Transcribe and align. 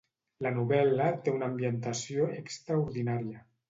La 0.45 0.51
novel·la 0.55 1.11
té 1.27 1.35
una 1.37 1.51
ambientació 1.53 2.29
extraordinària. 2.43 3.51